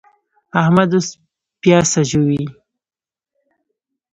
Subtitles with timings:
[0.61, 1.07] احمد اوس
[1.61, 2.43] پياڅه ژووي.